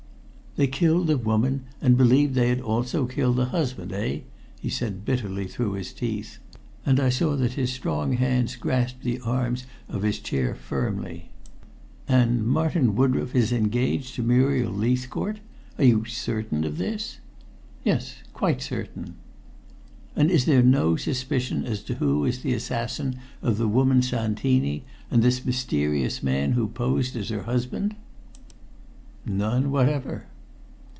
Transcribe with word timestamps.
"They 0.57 0.67
killed 0.67 1.07
the 1.07 1.17
woman, 1.17 1.63
and 1.79 1.95
believed 1.95 2.35
they 2.35 2.49
had 2.49 2.59
also 2.59 3.05
killed 3.05 3.37
her 3.37 3.45
husband, 3.45 3.93
eh?" 3.93 4.19
he 4.59 4.67
said 4.69 5.05
bitterly 5.05 5.47
through 5.47 5.75
his 5.75 5.93
teeth, 5.93 6.39
and 6.85 6.99
I 6.99 7.07
saw 7.07 7.37
that 7.37 7.53
his 7.53 7.71
strong 7.71 8.11
hands 8.17 8.57
grasped 8.57 9.01
the 9.01 9.21
arms 9.21 9.65
of 9.87 10.01
his 10.01 10.19
chair 10.19 10.53
firmly. 10.53 11.29
"And 12.05 12.45
Martin 12.45 12.97
Woodroffe 12.97 13.33
is 13.33 13.53
engaged 13.53 14.15
to 14.15 14.23
Muriel 14.23 14.73
Leithcourt. 14.73 15.39
Are 15.77 15.85
you 15.85 16.03
certain 16.03 16.65
of 16.65 16.77
this?" 16.77 17.19
"Yes; 17.85 18.15
quite 18.33 18.61
certain." 18.61 19.15
"And 20.17 20.29
is 20.29 20.43
there 20.43 20.61
no 20.61 20.97
suspicion 20.97 21.63
as 21.65 21.81
to 21.83 21.95
who 21.95 22.25
is 22.25 22.41
the 22.41 22.53
assassin 22.53 23.15
of 23.41 23.57
the 23.57 23.69
woman 23.69 24.01
Santini 24.01 24.83
and 25.09 25.23
this 25.23 25.45
mysterious 25.45 26.21
man 26.21 26.51
who 26.51 26.67
posed 26.67 27.15
as 27.15 27.29
her 27.29 27.43
husband?" 27.43 27.95
"None 29.25 29.71
whatever." 29.71 30.25